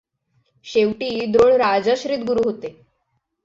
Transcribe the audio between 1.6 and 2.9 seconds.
राजाश्रित गुरू होते.